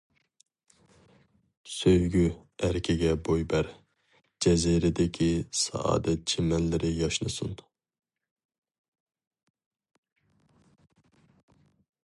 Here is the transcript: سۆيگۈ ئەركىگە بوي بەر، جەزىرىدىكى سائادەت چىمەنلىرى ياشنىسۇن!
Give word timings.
سۆيگۈ 1.73 2.23
ئەركىگە 2.67 3.11
بوي 3.27 3.43
بەر، 3.51 3.69
جەزىرىدىكى 4.45 5.27
سائادەت 5.63 6.25
چىمەنلىرى 6.33 6.91
ياشنىسۇن! 7.03 7.55